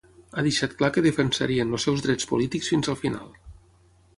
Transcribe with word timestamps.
Ha 0.39 0.43
deixat 0.45 0.71
clar 0.79 0.89
que 0.95 1.03
defensarien 1.07 1.75
els 1.79 1.85
seus 1.89 2.01
drets 2.07 2.31
polítics 2.33 2.73
fins 2.73 2.91
al 2.95 2.99
final. 3.03 3.31